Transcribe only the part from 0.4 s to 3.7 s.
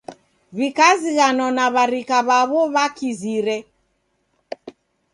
W'ikazighanwa na w'arika w'aw'o w'akizire.